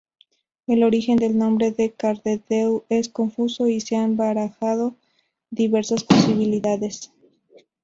[0.65, 4.95] El origen del nombre de Cardedeu es confuso y se han barajado
[5.51, 7.11] diversas posibilidades.